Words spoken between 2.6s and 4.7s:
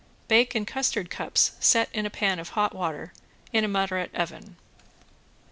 water in a moderate oven.